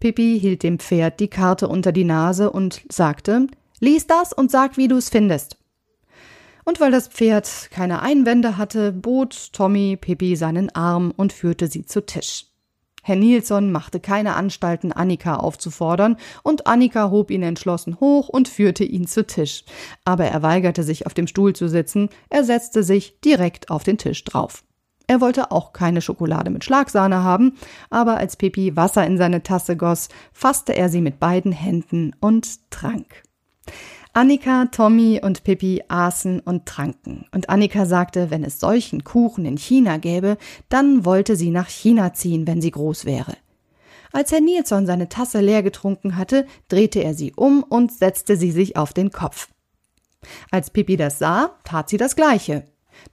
[0.00, 3.46] Pippi hielt dem Pferd die Karte unter die Nase und sagte,
[3.80, 5.58] lies das und sag, wie du es findest.
[6.64, 11.84] Und weil das Pferd keine Einwände hatte, bot Tommy Pippi seinen Arm und führte sie
[11.84, 12.49] zu Tisch.
[13.02, 18.84] Herr Nilsson machte keine Anstalten, Annika aufzufordern, und Annika hob ihn entschlossen hoch und führte
[18.84, 19.64] ihn zu Tisch.
[20.04, 23.98] Aber er weigerte sich, auf dem Stuhl zu sitzen, er setzte sich direkt auf den
[23.98, 24.64] Tisch drauf.
[25.06, 27.56] Er wollte auch keine Schokolade mit Schlagsahne haben,
[27.90, 32.70] aber als Pippi Wasser in seine Tasse goss, fasste er sie mit beiden Händen und
[32.70, 33.24] trank.
[34.12, 37.26] Annika, Tommy und Pippi aßen und tranken.
[37.32, 40.36] Und Annika sagte, wenn es solchen Kuchen in China gäbe,
[40.68, 43.36] dann wollte sie nach China ziehen, wenn sie groß wäre.
[44.12, 48.50] Als Herr Nilsson seine Tasse leer getrunken hatte, drehte er sie um und setzte sie
[48.50, 49.48] sich auf den Kopf.
[50.50, 52.64] Als Pippi das sah, tat sie das Gleiche.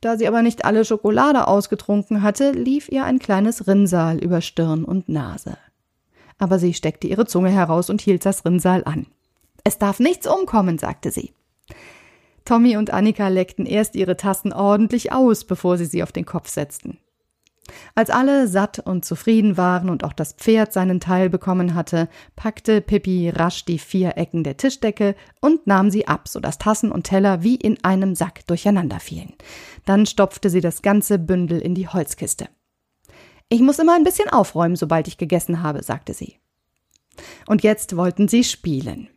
[0.01, 4.83] Da sie aber nicht alle Schokolade ausgetrunken hatte, lief ihr ein kleines Rinnsal über Stirn
[4.83, 5.57] und Nase.
[6.39, 9.05] Aber sie steckte ihre Zunge heraus und hielt das Rinnsal an.
[9.67, 11.33] Es darf nichts umkommen, sagte sie.
[12.45, 16.47] Tommy und Annika leckten erst ihre Tassen ordentlich aus, bevor sie sie auf den Kopf
[16.47, 16.99] setzten.
[17.93, 22.79] Als alle satt und zufrieden waren und auch das Pferd seinen Teil bekommen hatte, packte
[22.79, 27.03] Pippi rasch die vier Ecken der Tischdecke und nahm sie ab, so dass Tassen und
[27.03, 29.33] Teller wie in einem Sack durcheinander fielen.
[29.83, 32.47] Dann stopfte sie das ganze Bündel in die Holzkiste.
[33.49, 36.37] Ich muss immer ein bisschen aufräumen, sobald ich gegessen habe, sagte sie.
[37.47, 39.09] Und jetzt wollten sie spielen.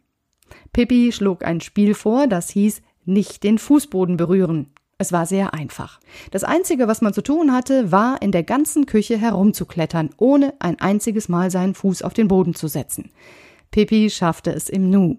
[0.72, 4.68] Pippi schlug ein Spiel vor, das hieß nicht den Fußboden berühren.
[4.98, 5.98] Es war sehr einfach.
[6.30, 10.78] Das Einzige, was man zu tun hatte, war, in der ganzen Küche herumzuklettern, ohne ein
[10.78, 13.10] einziges Mal seinen Fuß auf den Boden zu setzen.
[13.70, 15.16] Pippi schaffte es im Nu.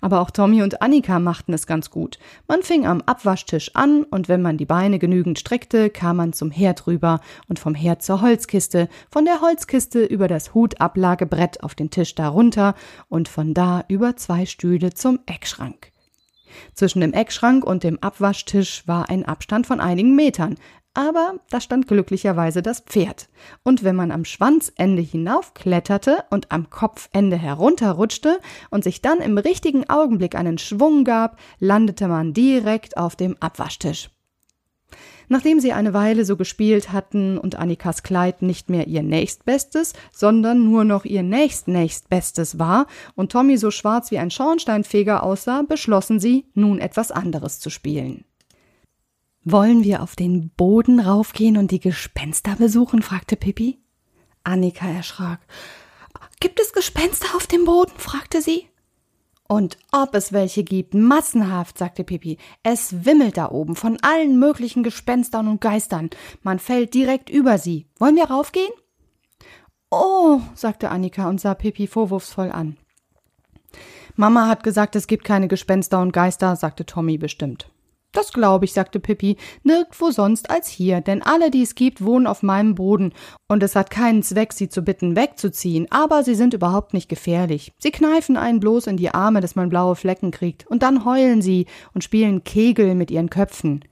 [0.00, 2.18] Aber auch Tommy und Annika machten es ganz gut.
[2.48, 6.50] Man fing am Abwaschtisch an und wenn man die Beine genügend streckte, kam man zum
[6.50, 11.90] Herd rüber und vom Herd zur Holzkiste, von der Holzkiste über das Hutablagebrett auf den
[11.90, 12.74] Tisch darunter
[13.08, 15.92] und von da über zwei Stühle zum Eckschrank.
[16.74, 20.56] Zwischen dem Eckschrank und dem Abwaschtisch war ein Abstand von einigen Metern,
[20.94, 23.28] aber da stand glücklicherweise das Pferd.
[23.62, 29.88] Und wenn man am Schwanzende hinaufkletterte und am Kopfende herunterrutschte und sich dann im richtigen
[29.88, 34.10] Augenblick einen Schwung gab, landete man direkt auf dem Abwaschtisch.
[35.28, 40.64] Nachdem sie eine Weile so gespielt hatten und Annikas Kleid nicht mehr ihr nächstbestes, sondern
[40.64, 46.46] nur noch ihr nächstnächstbestes war und Tommy so schwarz wie ein Schornsteinfeger aussah, beschlossen sie,
[46.54, 48.24] nun etwas anderes zu spielen.
[49.44, 53.00] Wollen wir auf den Boden raufgehen und die Gespenster besuchen?
[53.00, 53.78] fragte Pippi.
[54.44, 55.40] Annika erschrak.
[56.40, 57.92] Gibt es Gespenster auf dem Boden?
[57.96, 58.66] fragte sie.
[59.48, 62.38] Und ob es welche gibt, massenhaft, sagte Pippi.
[62.62, 66.10] Es wimmelt da oben von allen möglichen Gespenstern und Geistern.
[66.42, 67.86] Man fällt direkt über sie.
[67.98, 68.70] Wollen wir raufgehen?
[69.90, 72.76] Oh, sagte Annika und sah Pippi vorwurfsvoll an.
[74.14, 77.70] Mama hat gesagt, es gibt keine Gespenster und Geister, sagte Tommy bestimmt.
[78.12, 82.26] Das glaube ich, sagte Pippi, nirgendwo sonst als hier, denn alle, die es gibt, wohnen
[82.26, 83.12] auf meinem Boden,
[83.46, 87.72] und es hat keinen Zweck, sie zu bitten, wegzuziehen, aber sie sind überhaupt nicht gefährlich.
[87.78, 91.40] Sie kneifen einen bloß in die Arme, dass man blaue Flecken kriegt, und dann heulen
[91.40, 93.84] sie und spielen Kegel mit ihren Köpfen.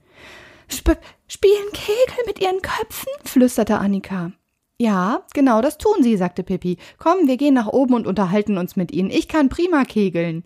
[0.67, 3.11] Sp spielen Kegel mit ihren Köpfen?
[3.23, 4.33] flüsterte Annika.
[4.81, 6.77] Ja, genau, das tun sie, sagte Pippi.
[6.97, 9.11] Komm, wir gehen nach oben und unterhalten uns mit ihnen.
[9.11, 10.45] Ich kann prima kegeln.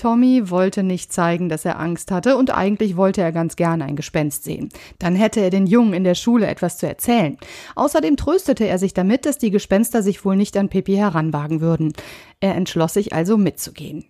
[0.00, 3.96] Tommy wollte nicht zeigen, dass er Angst hatte, und eigentlich wollte er ganz gerne ein
[3.96, 4.70] Gespenst sehen.
[4.98, 7.36] Dann hätte er den Jungen in der Schule etwas zu erzählen.
[7.74, 11.92] Außerdem tröstete er sich damit, dass die Gespenster sich wohl nicht an Pippi heranwagen würden.
[12.40, 14.06] Er entschloss sich also mitzugehen.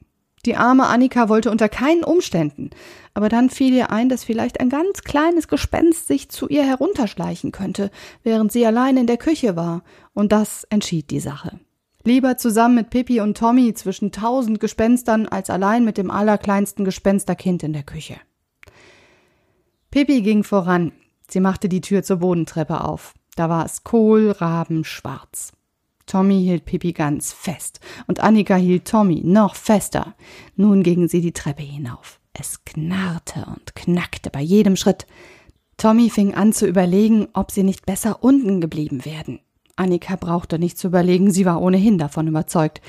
[0.47, 2.71] Die arme Annika wollte unter keinen Umständen,
[3.13, 7.51] aber dann fiel ihr ein, dass vielleicht ein ganz kleines Gespenst sich zu ihr herunterschleichen
[7.51, 7.91] könnte,
[8.23, 9.83] während sie allein in der Küche war,
[10.15, 11.59] und das entschied die Sache.
[12.03, 17.63] Lieber zusammen mit Pippi und Tommy zwischen tausend Gespenstern als allein mit dem allerkleinsten Gespensterkind
[17.63, 18.17] in der Küche.
[19.91, 20.93] Pippi ging voran.
[21.29, 23.15] Sie machte die Tür zur Bodentreppe auf.
[23.37, 25.53] Da war es kohlrabenschwarz.
[26.07, 30.15] Tommy hielt Pippi ganz fest und Annika hielt Tommy noch fester.
[30.57, 32.19] Nun gingen sie die Treppe hinauf.
[32.33, 35.07] Es knarrte und knackte bei jedem Schritt.
[35.77, 39.41] Tommy fing an zu überlegen, ob sie nicht besser unten geblieben werden.
[39.81, 42.83] Annika brauchte nicht zu überlegen, sie war ohnehin davon überzeugt.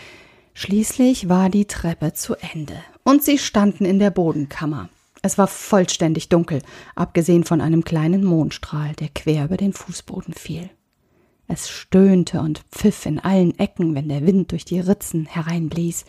[0.54, 4.90] Schließlich war die Treppe zu Ende und sie standen in der Bodenkammer.
[5.22, 6.62] Es war vollständig dunkel,
[6.96, 10.70] abgesehen von einem kleinen Mondstrahl, der quer über den Fußboden fiel.
[11.48, 16.06] Es stöhnte und pfiff in allen Ecken, wenn der Wind durch die Ritzen hereinblies.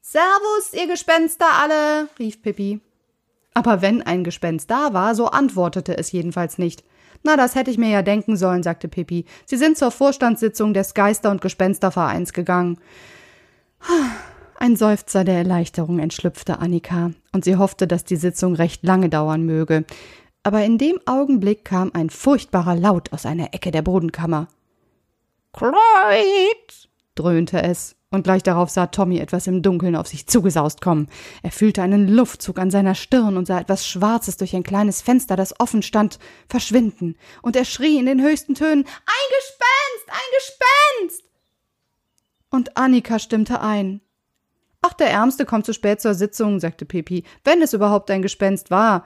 [0.00, 2.80] Servus, ihr Gespenster alle, rief Pippi.
[3.54, 6.84] Aber wenn ein Gespenst da war, so antwortete es jedenfalls nicht.
[7.26, 9.24] Na, das hätte ich mir ja denken sollen, sagte Pippi.
[9.46, 12.78] Sie sind zur Vorstandssitzung des Geister- und Gespenstervereins gegangen.
[14.60, 19.44] Ein Seufzer der Erleichterung entschlüpfte Annika, und sie hoffte, dass die Sitzung recht lange dauern
[19.44, 19.84] möge.
[20.44, 24.46] Aber in dem Augenblick kam ein furchtbarer Laut aus einer Ecke der Bodenkammer.
[25.52, 26.88] Kleid!
[27.16, 31.08] dröhnte es und gleich darauf sah Tommy etwas im Dunkeln auf sich zugesaust kommen.
[31.42, 35.36] Er fühlte einen Luftzug an seiner Stirn und sah etwas Schwarzes durch ein kleines Fenster,
[35.36, 37.16] das offen stand, verschwinden.
[37.42, 40.08] Und er schrie in den höchsten Tönen Ein Gespenst.
[40.08, 41.24] Ein Gespenst.
[42.50, 44.00] Und Annika stimmte ein.
[44.82, 48.70] Ach, der Ärmste kommt zu spät zur Sitzung, sagte Pepi, wenn es überhaupt ein Gespenst
[48.70, 49.04] war.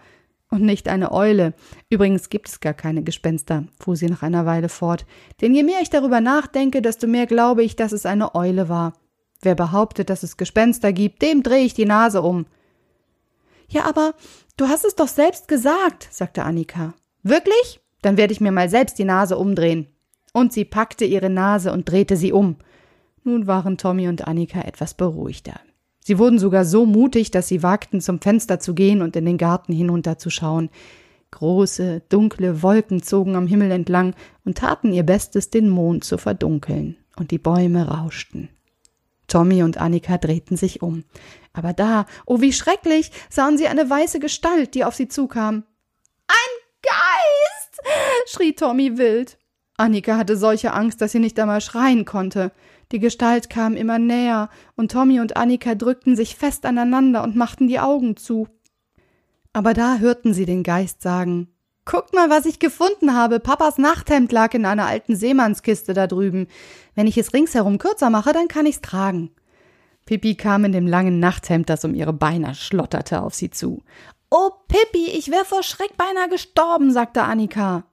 [0.50, 1.54] Und nicht eine Eule.
[1.88, 5.06] Übrigens gibt es gar keine Gespenster, fuhr sie nach einer Weile fort.
[5.40, 8.94] Denn je mehr ich darüber nachdenke, desto mehr glaube ich, dass es eine Eule war.
[9.42, 12.46] Wer behauptet, dass es Gespenster gibt, dem drehe ich die Nase um.
[13.68, 14.14] Ja, aber
[14.56, 16.94] du hast es doch selbst gesagt, sagte Annika.
[17.22, 17.80] Wirklich?
[18.02, 19.86] Dann werde ich mir mal selbst die Nase umdrehen.
[20.32, 22.56] Und sie packte ihre Nase und drehte sie um.
[23.22, 25.60] Nun waren Tommy und Annika etwas beruhigter.
[26.02, 29.38] Sie wurden sogar so mutig, dass sie wagten, zum Fenster zu gehen und in den
[29.38, 30.70] Garten hinunterzuschauen.
[31.30, 36.96] Große, dunkle Wolken zogen am Himmel entlang und taten ihr Bestes, den Mond zu verdunkeln,
[37.16, 38.48] und die Bäume rauschten.
[39.28, 41.04] Tommy und Annika drehten sich um.
[41.52, 45.64] Aber da, oh wie schrecklich, sahen sie eine weiße Gestalt, die auf sie zukam.
[46.26, 46.34] Ein
[46.82, 47.80] Geist!
[48.26, 49.38] schrie Tommy wild.
[49.76, 52.52] Annika hatte solche Angst, dass sie nicht einmal schreien konnte.
[52.92, 57.68] Die Gestalt kam immer näher, und Tommy und Annika drückten sich fest aneinander und machten
[57.68, 58.48] die Augen zu.
[59.52, 61.48] Aber da hörten sie den Geist sagen
[61.90, 63.40] Guckt mal, was ich gefunden habe.
[63.40, 66.46] Papas Nachthemd lag in einer alten Seemannskiste da drüben.
[66.94, 69.30] Wenn ich es ringsherum kürzer mache, dann kann ich's tragen.
[70.06, 73.82] Pippi kam in dem langen Nachthemd, das um ihre Beine schlotterte, auf sie zu.
[74.30, 77.84] Oh, Pippi, ich wär vor Schreck beinahe gestorben, sagte Annika.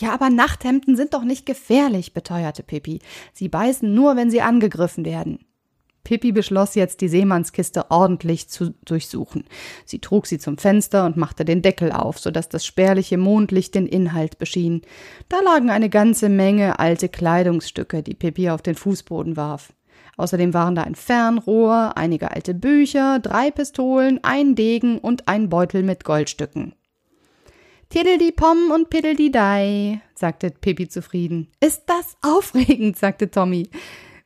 [0.00, 3.00] Ja, aber Nachthemden sind doch nicht gefährlich, beteuerte Pippi.
[3.32, 5.40] Sie beißen nur, wenn sie angegriffen werden.
[6.04, 9.44] Pippi beschloss jetzt, die Seemannskiste ordentlich zu durchsuchen.
[9.84, 13.74] Sie trug sie zum Fenster und machte den Deckel auf, so dass das spärliche Mondlicht
[13.74, 14.82] den Inhalt beschien.
[15.28, 19.72] Da lagen eine ganze Menge alte Kleidungsstücke, die Pippi auf den Fußboden warf.
[20.16, 25.82] Außerdem waren da ein Fernrohr, einige alte Bücher, drei Pistolen, ein Degen und ein Beutel
[25.82, 26.74] mit Goldstücken.
[27.90, 31.48] Tiddeldi-Pom und Piddeldi-Dei, sagte Pippi zufrieden.
[31.58, 33.70] Ist das aufregend, sagte Tommy.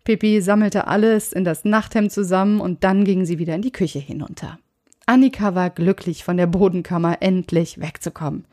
[0.02, 4.00] Pippi sammelte alles in das Nachthemd zusammen und dann gingen sie wieder in die Küche
[4.00, 4.58] hinunter.
[5.06, 8.46] Annika war glücklich, von der Bodenkammer endlich wegzukommen.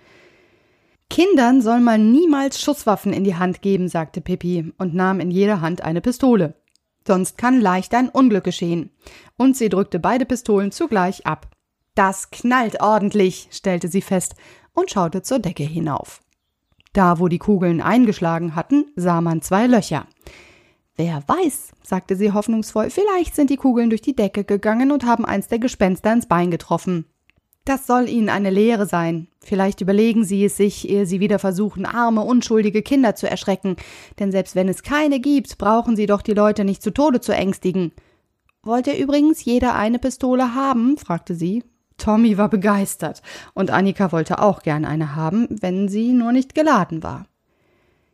[1.09, 5.59] Kindern soll man niemals Schusswaffen in die Hand geben, sagte Pippi und nahm in jeder
[5.61, 6.53] Hand eine Pistole.
[7.07, 8.91] Sonst kann leicht ein Unglück geschehen.
[9.37, 11.47] Und sie drückte beide Pistolen zugleich ab.
[11.95, 14.35] Das knallt ordentlich, stellte sie fest
[14.79, 16.21] und schaute zur Decke hinauf.
[16.93, 20.07] Da, wo die Kugeln eingeschlagen hatten, sah man zwei Löcher.
[20.95, 25.25] Wer weiß, sagte sie hoffnungsvoll, vielleicht sind die Kugeln durch die Decke gegangen und haben
[25.25, 27.05] eins der Gespenster ins Bein getroffen.
[27.65, 29.27] Das soll Ihnen eine Lehre sein.
[29.41, 33.75] Vielleicht überlegen Sie es sich, ehe Sie wieder versuchen, arme, unschuldige Kinder zu erschrecken.
[34.17, 37.31] Denn selbst wenn es keine gibt, brauchen Sie doch die Leute nicht zu Tode zu
[37.31, 37.91] ängstigen.
[38.63, 40.97] Wollt ihr übrigens jeder eine Pistole haben?
[40.97, 41.63] fragte sie.
[41.99, 43.21] Tommy war begeistert,
[43.53, 47.25] und Annika wollte auch gern eine haben, wenn sie nur nicht geladen war.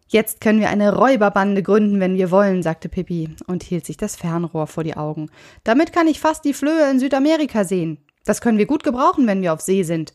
[0.08, 4.16] Jetzt können wir eine Räuberbande gründen, wenn wir wollen, sagte Pippi und hielt sich das
[4.16, 5.30] Fernrohr vor die Augen.
[5.64, 7.98] Damit kann ich fast die Flöhe in Südamerika sehen.
[8.24, 10.14] Das können wir gut gebrauchen, wenn wir auf See sind.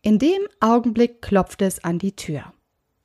[0.00, 2.52] In dem Augenblick klopfte es an die Tür.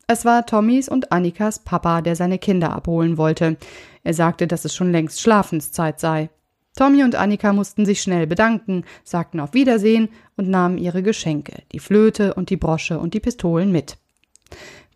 [0.08, 3.58] Es war Tommys und Annikas Papa, der seine Kinder abholen wollte.
[4.04, 6.30] Er sagte, dass es schon längst Schlafenszeit sei.
[6.76, 11.80] Tommy und Annika mussten sich schnell bedanken, sagten auf Wiedersehen und nahmen ihre Geschenke, die
[11.80, 13.98] Flöte und die Brosche und die Pistolen mit.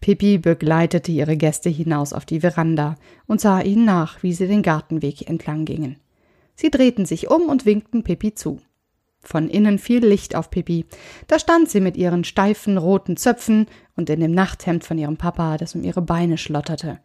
[0.02, 4.62] Pippi begleitete ihre Gäste hinaus auf die Veranda und sah ihnen nach, wie sie den
[4.62, 5.98] Gartenweg entlang gingen.
[6.56, 8.60] Sie drehten sich um und winkten Pippi zu.
[9.22, 10.86] Von innen fiel Licht auf Pippi.
[11.28, 15.58] Da stand sie mit ihren steifen roten Zöpfen und in dem Nachthemd von ihrem Papa,
[15.58, 17.00] das um ihre Beine schlotterte.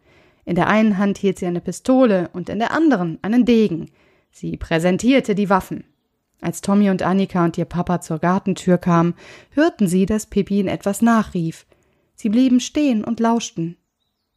[0.45, 3.91] In der einen Hand hielt sie eine Pistole und in der anderen einen Degen.
[4.33, 5.85] Sie präsentierte die Waffen.
[6.41, 9.13] Als Tommy und Annika und ihr Papa zur Gartentür kamen,
[9.51, 11.65] hörten sie, dass Pippi ihnen etwas nachrief.
[12.15, 13.77] Sie blieben stehen und lauschten.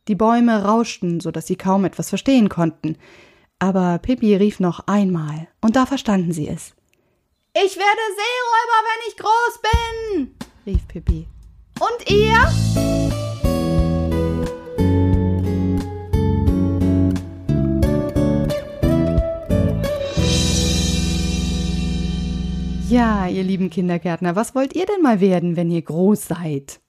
[0.06, 2.96] Die Bäume rauschten, so dass sie kaum etwas verstehen konnten.
[3.58, 6.74] Aber Pippi rief noch einmal, und da verstanden sie es.
[7.54, 10.36] Ich werde Seeräuber, wenn ich groß bin,
[10.66, 11.26] rief Pippi.
[11.80, 13.25] Und ihr?
[22.88, 26.80] Ja, ihr lieben Kindergärtner, was wollt ihr denn mal werden, wenn ihr groß seid?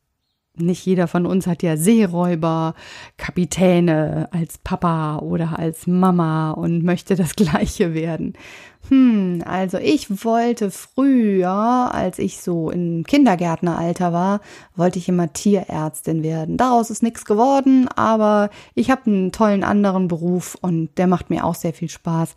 [0.60, 2.74] nicht jeder von uns hat ja Seeräuber,
[3.18, 8.34] Kapitäne als Papa oder als Mama und möchte das gleiche werden.
[8.90, 14.40] Hm, also ich wollte früher, als ich so im Kindergärtneralter war,
[14.76, 16.58] wollte ich immer Tierärztin werden.
[16.58, 21.44] Daraus ist nichts geworden, aber ich habe einen tollen anderen Beruf und der macht mir
[21.44, 22.36] auch sehr viel Spaß.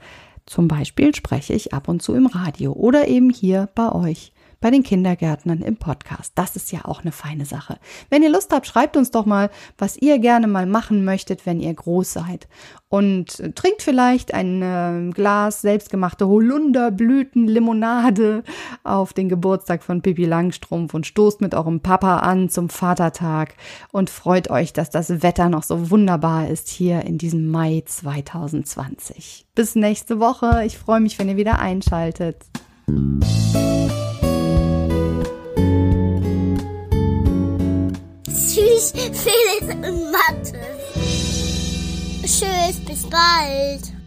[0.51, 4.71] Zum Beispiel spreche ich ab und zu im Radio oder eben hier bei euch bei
[4.71, 6.33] den Kindergärtnern im Podcast.
[6.35, 7.79] Das ist ja auch eine feine Sache.
[8.11, 11.61] Wenn ihr Lust habt, schreibt uns doch mal, was ihr gerne mal machen möchtet, wenn
[11.61, 12.49] ihr groß seid.
[12.89, 18.43] Und trinkt vielleicht ein äh, Glas selbstgemachte Holunderblütenlimonade
[18.83, 23.55] auf den Geburtstag von Pippi Langstrumpf und stoßt mit eurem Papa an zum Vatertag
[23.93, 29.47] und freut euch, dass das Wetter noch so wunderbar ist hier in diesem Mai 2020.
[29.55, 30.65] Bis nächste Woche.
[30.67, 32.45] Ich freue mich, wenn ihr wieder einschaltet.
[32.89, 33.99] Tschüss,
[38.89, 40.59] Felix und Mathe.
[42.22, 43.99] Tschüss, bis bald.